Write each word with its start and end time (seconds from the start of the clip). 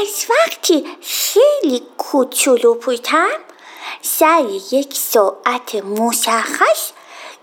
از 0.00 0.26
وقتی 0.30 0.96
خیلی 1.02 1.82
کوچولو 1.98 2.74
بودم 2.74 3.38
سر 4.02 4.44
یک 4.72 4.94
ساعت 4.94 5.74
مشخص 5.74 6.90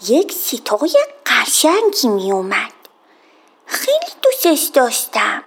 یک 0.07 0.31
ستای 0.31 0.97
قشنگی 1.25 2.07
می 2.07 2.31
اومد 2.31 2.73
خیلی 3.65 4.11
دوستش 4.21 4.69
داشتم. 4.73 5.43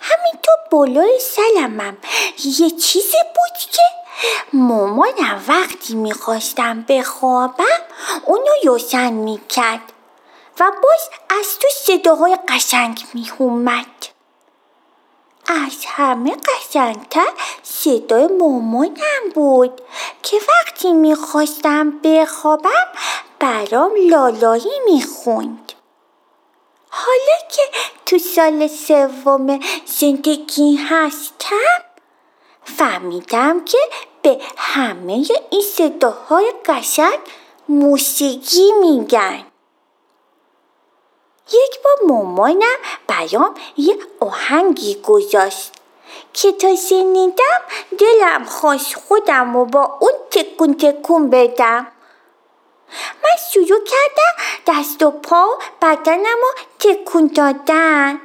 همینطور 0.00 0.54
بالای 0.70 1.20
سلمم. 1.20 1.96
یه 2.44 2.70
چیزی 2.70 3.18
بود 3.34 3.58
که 3.72 3.82
مامانم 4.52 5.44
وقتی 5.48 5.94
می‌خواستم 5.94 6.82
بخوابم 6.88 7.64
اونو 8.24 8.52
یوسن 8.64 9.12
می‌کرد 9.12 9.92
و 10.60 10.70
باز 10.82 11.10
از 11.40 11.58
تو 11.58 11.68
صداهای 11.68 12.38
قشنگ 12.48 13.04
میومد 13.14 14.11
از 15.46 15.84
همه 15.86 16.36
قشنگتر 16.36 17.32
صدای 17.62 18.26
مامانم 18.26 19.28
بود 19.34 19.80
که 20.22 20.36
وقتی 20.48 20.92
می‌خواستم 20.92 21.90
بخوابم 22.04 22.88
برام 23.38 23.92
لالایی 24.10 24.80
می‌خوند. 24.84 25.72
حالا 26.90 27.48
که 27.48 27.62
تو 28.06 28.18
سال 28.18 28.66
سوم 28.66 29.60
زندگی 29.86 30.76
هستم 30.76 31.82
فهمیدم 32.64 33.64
که 33.64 33.78
به 34.22 34.38
همه 34.56 35.24
این 35.50 35.62
صداهای 35.62 36.52
قشنگ 36.66 37.18
موسیقی 37.68 38.72
میگن. 38.80 39.51
مامانم 42.06 42.76
برام 43.06 43.54
یه 43.76 43.98
آهنگی 44.20 44.94
گذاشت 45.02 45.72
که 46.32 46.52
تا 46.52 46.76
شنیدم 46.76 47.60
دلم 47.98 48.44
خواست 48.44 48.94
خودم 48.94 49.56
و 49.56 49.64
با 49.64 49.98
اون 50.00 50.12
تکون 50.30 50.74
تکون 50.74 51.30
بدم. 51.30 51.86
من 53.24 53.30
شروع 53.52 53.84
کردم 53.84 54.44
دست 54.66 55.02
و 55.02 55.10
پا 55.10 55.58
بدنم 55.82 56.38
رو 56.42 56.52
تکون 56.78 57.26
دادن. 57.26 58.20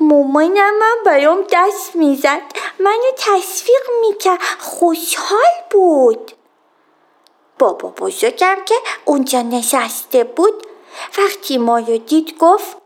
مامانم 0.00 0.78
هم 0.82 1.04
برام 1.04 1.44
دست 1.52 1.96
می‌زد. 1.96 2.42
منو 2.78 3.12
تصویق 3.18 3.82
می‌کرد. 4.00 4.40
خوشحال 4.58 5.52
بود. 5.70 6.32
بابا 7.58 7.88
بزرگم 7.88 8.56
که 8.66 8.74
اونجا 9.04 9.42
نشسته 9.42 10.24
بود. 10.24 10.66
وقتی 11.18 11.58
ما 11.58 11.78
رو 11.78 11.98
دید 11.98 12.38
گفت 12.38 12.76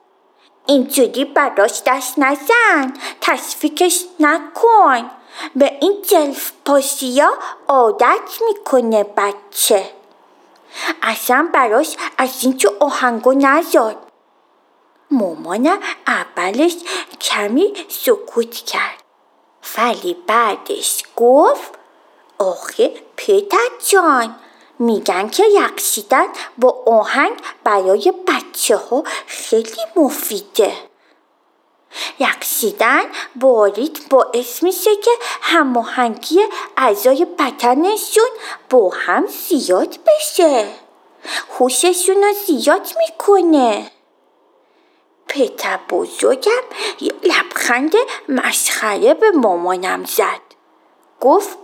اینجوری 0.66 1.24
براش 1.24 1.82
دست 1.86 2.18
نزن 2.18 2.94
تصفیکش 3.20 4.04
نکن. 4.20 5.10
به 5.56 5.78
این 5.80 6.02
جلف 6.02 6.52
پاسیا 6.64 7.38
عادت 7.68 8.40
می‌کنه 8.46 9.04
بچه. 9.04 9.90
اصلا 11.02 11.48
براش 11.52 11.96
از 12.18 12.30
این 12.42 12.56
تو 12.56 12.70
آهنگو 12.80 13.32
نزاد 13.32 13.96
مامانم 15.10 15.78
اولش 16.06 16.76
کمی 17.20 17.72
سکوت 17.88 18.54
کرد. 18.54 19.02
ولی 19.78 20.16
بعدش 20.26 21.04
گفت 21.16 21.70
آخه 22.38 22.92
پدر 23.16 23.68
جان 23.88 24.36
میگن 24.80 25.28
که 25.28 25.44
یقصیدن 25.46 26.26
با 26.58 26.82
آهنگ 26.86 27.36
برای 27.64 28.12
بچه 28.26 28.76
ها 28.76 29.04
خیلی 29.26 29.80
مفیده. 29.96 30.72
یقصیدن 32.18 33.02
بارید 33.40 34.08
باعث 34.10 34.62
میشه 34.62 34.96
که 34.96 35.10
هماهنگی 35.42 36.40
اعضای 36.76 37.24
بدنشون 37.24 38.30
با 38.70 38.90
هم 38.94 39.26
زیاد 39.26 39.98
بشه. 40.06 40.68
خوششون 41.48 42.16
رو 42.16 42.32
زیاد 42.46 42.88
می‌کنه. 42.98 43.90
پتر 45.28 45.80
بزرگم 45.90 46.62
یه 47.00 47.12
لبخند 47.22 47.92
مسخره 48.28 49.14
به 49.14 49.30
مامانم 49.30 50.04
زد. 50.04 50.40
گفت 51.20 51.58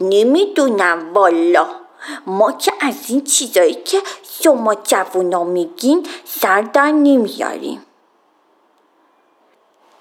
نمی‌دونم 0.00 1.14
والا. 1.14 1.66
ما 2.26 2.52
که 2.52 2.72
از 2.80 2.94
این 3.08 3.24
چیزایی 3.24 3.74
که 3.74 4.02
شما 4.42 4.74
جوونا 4.74 5.44
میگین 5.44 6.06
سر 6.24 6.60
در 6.62 6.92
نمیاریم 6.92 7.86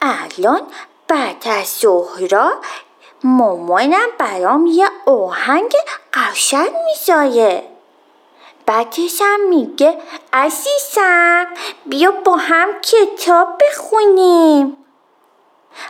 الان 0.02 0.62
بعد 1.08 1.48
از 1.48 1.68
ظهرا 1.68 2.54
مامانم 3.24 4.08
برام 4.18 4.66
یه 4.66 4.90
آهنگ 5.06 5.74
قشنگ 6.14 6.72
می‌ذاره 6.86 7.64
بعدش 8.66 9.22
هم 9.22 9.50
میگه 9.50 9.98
عزیزم 10.34 11.48
بیا 11.86 12.12
با 12.12 12.36
هم 12.36 12.70
کتاب 12.82 13.48
بخونیم 13.62 14.78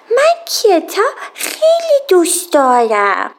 من 0.09 0.45
کتاب 0.45 1.13
خیلی 1.33 1.99
دوست 2.09 2.53
دارم 2.53 3.31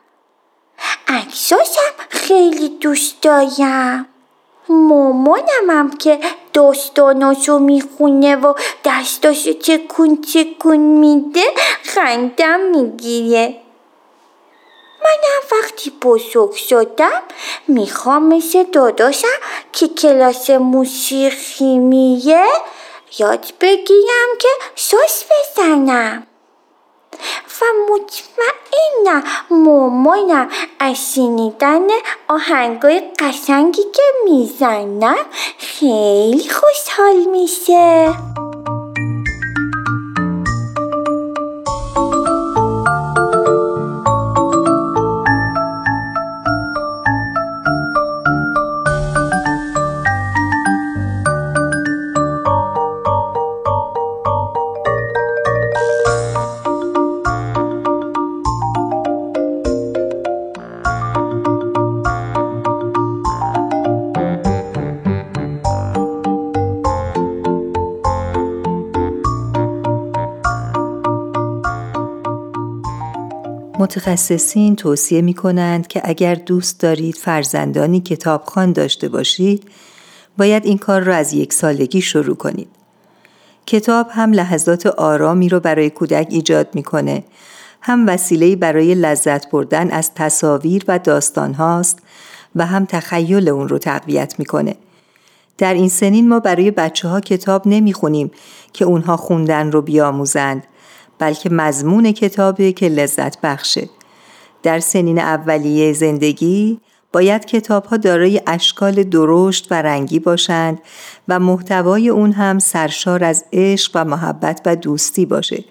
عکساشم 1.09 1.93
خیلی 2.09 2.69
دوست 2.69 3.21
دارم. 3.23 4.07
مامانم 4.69 5.71
هم 5.71 5.91
که 5.91 6.21
داستاناشو 6.53 7.59
می‌خونه 7.59 8.37
و 8.37 8.55
دستاشو 8.85 9.53
تکون 9.53 10.21
تکون 10.35 10.77
میده 10.77 11.45
خندم 11.83 12.61
می‌گیره. 12.61 13.57
منم 15.05 15.63
وقتی 15.63 15.91
بزرگ 15.91 16.53
شدم 16.53 17.23
می‌خوام 17.69 18.23
مثل 18.35 18.65
داداشم 18.65 19.39
که 19.73 19.89
کلاس 19.89 20.51
موسیقی 20.51 21.79
میره 21.79 22.47
یاد 23.19 23.47
بگیرم 23.61 24.29
که 24.39 24.49
ساز 24.77 25.25
بزنم. 25.31 26.28
و 27.61 27.65
مطمئنم 27.91 29.23
مامانم 29.51 30.49
از 30.79 31.15
شنیدن 31.15 31.87
آهنگای 32.29 33.03
قشنگی 33.19 33.83
که 33.83 34.03
می‌زنم 34.25 35.27
خیلی 35.59 36.51
خوشحال 36.51 37.17
میشه 37.17 38.15
متخصصین 73.79 74.77
توصیه 74.77 75.23
می 75.23 75.35
کنند 75.35 75.87
که 75.87 76.01
اگر 76.05 76.35
دوست 76.35 76.81
دارید 76.81 77.15
فرزندانی 77.15 78.01
کتابخوان 78.01 78.73
داشته 78.73 79.09
باشید 79.09 79.71
باید 80.39 80.67
این 80.67 80.79
کار 80.79 81.01
را 81.01 81.15
از 81.15 81.33
یک 81.33 81.53
سالگی 81.53 82.01
شروع 82.01 82.37
کنید. 82.37 82.69
کتاب 83.67 84.07
هم 84.11 84.33
لحظات 84.33 84.87
آرامی 84.87 85.49
رو 85.49 85.61
برای 85.61 85.91
کودک 85.91 86.27
ایجاد 86.31 86.69
می‌کنه. 86.75 87.25
هم 87.81 88.07
وسیله 88.07 88.57
برای 88.57 88.95
لذت 88.95 89.51
بردن 89.51 89.91
از 89.91 90.11
تصاویر 90.15 90.85
و 90.89 90.99
داستان 90.99 91.55
هاست 91.55 91.99
و 92.57 92.67
هم 92.67 92.85
تخیل 92.85 93.49
اون 93.49 93.69
رو 93.69 93.79
تقویت 93.79 94.35
می‌کنه. 94.39 94.75
در 95.59 95.75
این 95.75 95.89
سنین 95.89 96.29
ما 96.29 96.41
برای 96.41 96.71
بچه 96.71 97.09
ها 97.09 97.21
کتاب 97.21 97.63
نمی 97.67 97.93
خونیم 97.93 98.31
که 98.73 98.85
اونها 98.85 99.17
خوندن 99.17 99.73
رو 99.73 99.83
بیاموزند. 99.83 100.67
بلکه 101.19 101.51
مضمون 101.51 102.13
کتابه 102.13 102.73
که 102.73 102.89
لذت 102.89 103.41
بخشه. 103.41 103.89
در 104.63 104.79
سنین 104.79 105.19
اولیه 105.19 105.93
زندگی 105.93 106.81
باید 107.13 107.45
کتاب 107.45 107.85
ها 107.85 107.97
دارای 107.97 108.43
اشکال 108.47 109.03
درشت 109.03 109.67
و 109.71 109.83
رنگی 109.83 110.19
باشند 110.19 110.79
و 111.29 111.39
محتوای 111.39 112.09
اون 112.09 112.33
هم 112.33 112.59
سرشار 112.59 113.25
از 113.25 113.45
عشق 113.53 113.93
و 113.95 114.05
محبت 114.05 114.61
و 114.67 114.77
دوستی 114.77 115.27
باشه. 115.27 115.65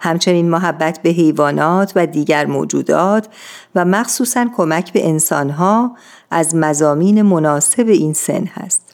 همچنین 0.00 0.50
محبت 0.50 1.02
به 1.02 1.10
حیوانات 1.10 1.92
و 1.96 2.06
دیگر 2.06 2.46
موجودات 2.46 3.28
و 3.74 3.84
مخصوصا 3.84 4.46
کمک 4.56 4.92
به 4.92 5.08
انسانها 5.08 5.96
از 6.30 6.54
مزامین 6.54 7.22
مناسب 7.22 7.88
این 7.88 8.12
سن 8.12 8.44
هست. 8.44 8.91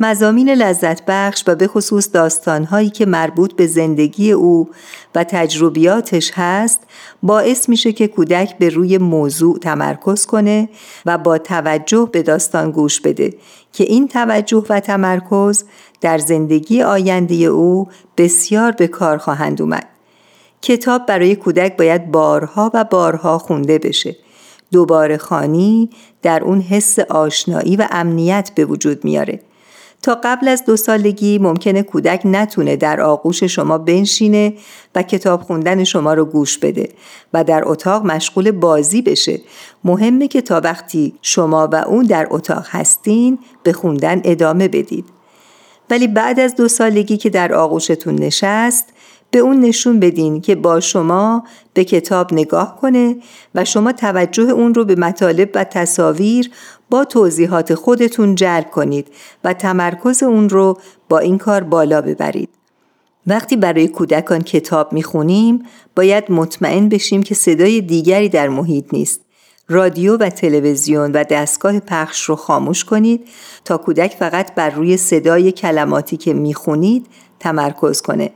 مزامین 0.00 0.48
لذت 0.48 1.02
بخش 1.06 1.44
و 1.46 1.54
به 1.54 1.66
خصوص 1.66 2.08
داستانهایی 2.12 2.90
که 2.90 3.06
مربوط 3.06 3.56
به 3.56 3.66
زندگی 3.66 4.32
او 4.32 4.68
و 5.14 5.24
تجربیاتش 5.24 6.32
هست 6.34 6.80
باعث 7.22 7.68
میشه 7.68 7.92
که 7.92 8.08
کودک 8.08 8.58
به 8.58 8.68
روی 8.68 8.98
موضوع 8.98 9.58
تمرکز 9.58 10.26
کنه 10.26 10.68
و 11.06 11.18
با 11.18 11.38
توجه 11.38 12.08
به 12.12 12.22
داستان 12.22 12.70
گوش 12.70 13.00
بده 13.00 13.34
که 13.72 13.84
این 13.84 14.08
توجه 14.08 14.64
و 14.68 14.80
تمرکز 14.80 15.64
در 16.00 16.18
زندگی 16.18 16.82
آینده 16.82 17.34
او 17.34 17.88
بسیار 18.16 18.72
به 18.72 18.86
کار 18.86 19.18
خواهند 19.18 19.62
اومد. 19.62 19.88
کتاب 20.62 21.06
برای 21.06 21.36
کودک 21.36 21.76
باید 21.76 22.10
بارها 22.10 22.70
و 22.74 22.84
بارها 22.84 23.38
خونده 23.38 23.78
بشه. 23.78 24.16
دوباره 24.72 25.16
خانی 25.16 25.90
در 26.22 26.42
اون 26.44 26.60
حس 26.60 26.98
آشنایی 26.98 27.76
و 27.76 27.88
امنیت 27.90 28.50
به 28.54 28.64
وجود 28.64 29.04
میاره. 29.04 29.40
تا 30.04 30.20
قبل 30.24 30.48
از 30.48 30.64
دو 30.64 30.76
سالگی 30.76 31.38
ممکنه 31.38 31.82
کودک 31.82 32.22
نتونه 32.24 32.76
در 32.76 33.00
آغوش 33.00 33.44
شما 33.44 33.78
بنشینه 33.78 34.54
و 34.94 35.02
کتاب 35.02 35.42
خوندن 35.42 35.84
شما 35.84 36.14
رو 36.14 36.24
گوش 36.24 36.58
بده 36.58 36.88
و 37.32 37.44
در 37.44 37.62
اتاق 37.66 38.06
مشغول 38.06 38.50
بازی 38.50 39.02
بشه. 39.02 39.40
مهمه 39.84 40.28
که 40.28 40.40
تا 40.40 40.60
وقتی 40.64 41.14
شما 41.22 41.68
و 41.72 41.74
اون 41.74 42.04
در 42.04 42.26
اتاق 42.30 42.66
هستین 42.68 43.38
به 43.62 43.72
خوندن 43.72 44.20
ادامه 44.24 44.68
بدید. 44.68 45.04
ولی 45.90 46.08
بعد 46.08 46.40
از 46.40 46.54
دو 46.54 46.68
سالگی 46.68 47.16
که 47.16 47.30
در 47.30 47.52
آغوشتون 47.52 48.14
نشست 48.14 48.86
به 49.34 49.40
اون 49.40 49.60
نشون 49.60 50.00
بدین 50.00 50.40
که 50.40 50.54
با 50.54 50.80
شما 50.80 51.44
به 51.72 51.84
کتاب 51.84 52.32
نگاه 52.32 52.80
کنه 52.80 53.16
و 53.54 53.64
شما 53.64 53.92
توجه 53.92 54.42
اون 54.42 54.74
رو 54.74 54.84
به 54.84 54.94
مطالب 54.94 55.50
و 55.54 55.64
تصاویر 55.64 56.50
با 56.90 57.04
توضیحات 57.04 57.74
خودتون 57.74 58.34
جلب 58.34 58.70
کنید 58.70 59.08
و 59.44 59.52
تمرکز 59.52 60.22
اون 60.22 60.48
رو 60.48 60.78
با 61.08 61.18
این 61.18 61.38
کار 61.38 61.62
بالا 61.62 62.00
ببرید. 62.00 62.48
وقتی 63.26 63.56
برای 63.56 63.88
کودکان 63.88 64.40
کتاب 64.40 64.92
می‌خونیم 64.92 65.62
باید 65.96 66.24
مطمئن 66.30 66.88
بشیم 66.88 67.22
که 67.22 67.34
صدای 67.34 67.80
دیگری 67.80 68.28
در 68.28 68.48
محیط 68.48 68.84
نیست. 68.92 69.20
رادیو 69.68 70.16
و 70.16 70.30
تلویزیون 70.30 71.12
و 71.12 71.24
دستگاه 71.24 71.80
پخش 71.80 72.24
رو 72.24 72.36
خاموش 72.36 72.84
کنید 72.84 73.28
تا 73.64 73.76
کودک 73.76 74.16
فقط 74.18 74.54
بر 74.54 74.70
روی 74.70 74.96
صدای 74.96 75.52
کلماتی 75.52 76.16
که 76.16 76.34
می‌خونید 76.34 77.06
تمرکز 77.40 78.02
کنه 78.02 78.30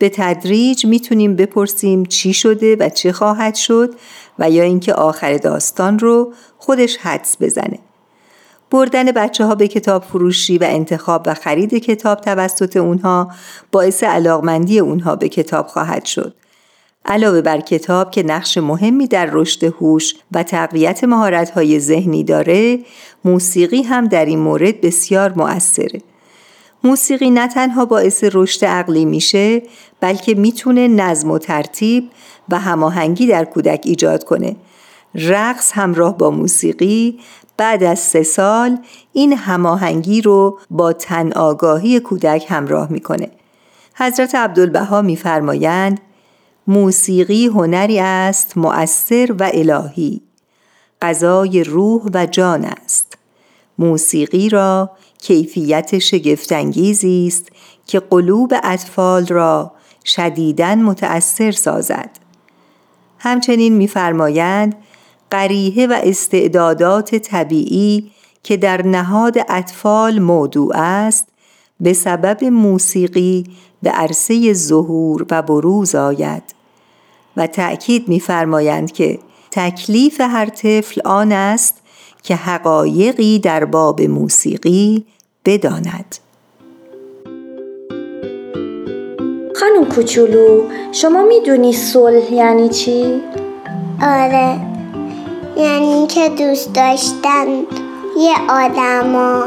به 0.00 0.08
تدریج 0.08 0.86
می‌تونیم 0.86 1.36
بپرسیم 1.36 2.04
چی 2.04 2.32
شده 2.32 2.76
و 2.80 2.88
چه 2.88 3.12
خواهد 3.12 3.54
شد 3.54 3.94
و 4.38 4.50
یا 4.50 4.62
اینکه 4.62 4.94
آخر 4.94 5.36
داستان 5.36 5.98
رو 5.98 6.32
خودش 6.58 6.96
حدس 6.96 7.36
بزنه. 7.40 7.78
بردن 8.70 9.04
بچه 9.04 9.44
ها 9.44 9.54
به 9.54 9.68
کتاب 9.68 10.02
فروشی 10.02 10.58
و 10.58 10.64
انتخاب 10.64 11.22
و 11.26 11.34
خرید 11.34 11.74
کتاب 11.74 12.20
توسط 12.20 12.76
اونها 12.76 13.30
باعث 13.72 14.02
علاقمندی 14.02 14.78
اونها 14.78 15.16
به 15.16 15.28
کتاب 15.28 15.66
خواهد 15.66 16.04
شد. 16.04 16.34
علاوه 17.04 17.40
بر 17.40 17.60
کتاب 17.60 18.10
که 18.10 18.22
نقش 18.22 18.58
مهمی 18.58 19.06
در 19.06 19.28
رشد 19.32 19.64
هوش 19.64 20.14
و 20.32 20.42
تقویت 20.42 21.04
مهارت‌های 21.04 21.80
ذهنی 21.80 22.24
داره، 22.24 22.78
موسیقی 23.24 23.82
هم 23.82 24.08
در 24.08 24.24
این 24.24 24.38
مورد 24.38 24.80
بسیار 24.80 25.32
مؤثره. 25.36 26.00
موسیقی 26.84 27.30
نه 27.30 27.48
تنها 27.48 27.84
باعث 27.84 28.24
رشد 28.32 28.64
عقلی 28.64 29.04
میشه 29.04 29.62
بلکه 30.00 30.34
می‌تونه 30.34 30.88
نظم 30.88 31.30
و 31.30 31.38
ترتیب 31.38 32.10
و 32.48 32.58
هماهنگی 32.58 33.26
در 33.26 33.44
کودک 33.44 33.80
ایجاد 33.84 34.24
کنه. 34.24 34.56
رقص 35.14 35.72
همراه 35.74 36.18
با 36.18 36.30
موسیقی 36.30 37.20
بعد 37.56 37.82
از 37.82 37.98
سه 37.98 38.22
سال 38.22 38.78
این 39.12 39.32
هماهنگی 39.32 40.22
رو 40.22 40.58
با 40.70 40.92
تن 40.92 41.32
آگاهی 41.32 42.00
کودک 42.00 42.46
همراه 42.48 42.92
می‌کنه. 42.92 43.30
حضرت 43.94 44.34
عبدالبها 44.34 45.02
میفرمایند 45.02 46.00
موسیقی 46.66 47.46
هنری 47.46 47.98
است 47.98 48.56
مؤثر 48.56 49.34
و 49.38 49.50
الهی. 49.54 50.22
غذای 51.02 51.64
روح 51.64 52.02
و 52.14 52.26
جان 52.26 52.64
است. 52.64 53.18
موسیقی 53.78 54.48
را 54.48 54.90
کیفیت 55.20 55.98
شگفتانگیزی 55.98 57.24
است 57.26 57.48
که 57.86 58.00
قلوب 58.00 58.54
اطفال 58.62 59.26
را 59.26 59.72
شدیداً 60.04 60.74
متأثر 60.74 61.52
سازد. 61.52 62.10
همچنین 63.18 63.72
می‌فرمایند 63.72 64.76
قریه 65.30 65.86
و 65.86 66.00
استعدادات 66.04 67.14
طبیعی 67.14 68.10
که 68.42 68.56
در 68.56 68.86
نهاد 68.86 69.38
اطفال 69.48 70.18
موضوع 70.18 70.76
است 70.76 71.28
به 71.80 71.92
سبب 71.92 72.44
موسیقی 72.44 73.44
به 73.82 73.90
عرصه 73.90 74.52
ظهور 74.52 75.26
و 75.30 75.42
بروز 75.42 75.94
آید. 75.94 76.42
و 77.36 77.46
تأکید 77.46 78.08
می‌فرمایند 78.08 78.92
که 78.92 79.18
تکلیف 79.50 80.20
هر 80.20 80.46
طفل 80.46 81.00
آن 81.04 81.32
است 81.32 81.79
که 82.22 82.36
حقایقی 82.36 83.38
در 83.38 83.64
باب 83.64 84.02
موسیقی 84.02 85.04
بداند. 85.44 86.16
خانم 89.60 89.84
کوچولو 89.94 90.62
شما 90.92 91.22
می‌دونی 91.22 91.72
صلح 91.72 92.32
یعنی 92.32 92.68
چی؟ 92.68 93.20
آره. 94.02 94.60
یعنی 95.56 96.06
که 96.06 96.28
دوست 96.28 96.72
داشتن 96.72 97.46
یه 98.18 98.34
آدما. 98.48 99.44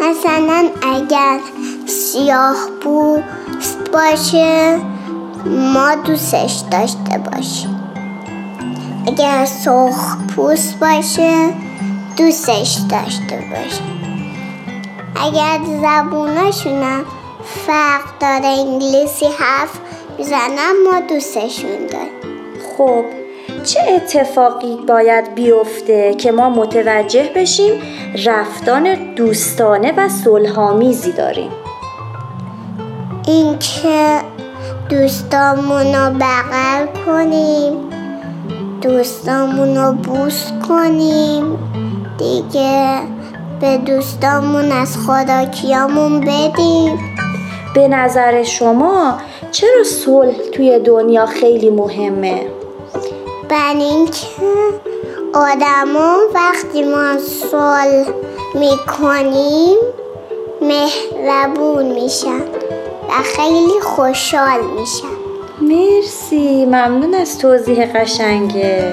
مثلا 0.00 0.68
اگر 0.82 1.38
سیاه 1.86 2.56
پوست 2.80 3.90
باشه 3.92 4.80
ما 5.46 5.94
دوستش 5.94 6.62
داشته 6.70 7.18
باشیم. 7.18 7.80
اگر 9.06 9.44
سرخ 9.44 10.16
پوست 10.36 10.78
باشه 10.78 11.54
دوستش 12.18 12.78
داشته 12.90 13.36
باشیم 13.50 13.98
اگر 15.16 15.58
زبوناشونم 15.82 17.04
فرق 17.66 18.00
داره 18.20 18.46
انگلیسی 18.46 19.26
حرف 19.26 19.70
می‌زنم 20.18 20.82
ما 20.84 21.00
دوستشون 21.00 21.86
داریم. 21.92 22.10
خب 22.76 23.04
چه 23.64 23.80
اتفاقی 23.88 24.76
باید 24.88 25.34
بیفته 25.34 26.14
که 26.14 26.32
ما 26.32 26.50
متوجه 26.50 27.30
بشیم 27.36 27.82
رفتان 28.26 29.14
دوستانه 29.14 29.92
و 29.96 30.08
صلحآمیزی 30.08 31.12
داریم؟ 31.12 31.50
اینکه 33.26 34.20
دوستامون 34.90 35.94
رو 35.94 36.14
بغل 36.20 36.86
کنیم 37.06 37.72
دوستامون 38.82 39.76
رو 39.76 39.92
بوس 39.92 40.44
کنیم. 40.68 41.58
دیگه. 42.18 42.98
به 43.60 43.76
دوستامون 43.76 44.72
از 44.72 44.96
خداکیامون 45.06 46.20
بدیم 46.20 46.98
به 47.74 47.88
نظر 47.88 48.42
شما 48.42 49.18
چرا 49.50 49.84
صلح 49.84 50.34
توی 50.52 50.78
دنیا 50.78 51.26
خیلی 51.26 51.70
مهمه؟ 51.70 52.46
بر 53.48 53.74
اینکه 53.74 54.26
آدما 55.34 56.16
وقتی 56.34 56.84
ما 56.84 57.18
صلح 57.50 58.06
می‌کنیم 58.54 59.76
مهربون 60.62 61.86
میشن 61.86 62.40
و 63.08 63.22
خیلی 63.36 63.80
خوشحال 63.82 64.60
میشن. 64.60 65.18
مرسی 65.60 66.64
ممنون 66.64 67.14
از 67.14 67.38
توضیح 67.38 67.92
قشنگه 67.92 68.92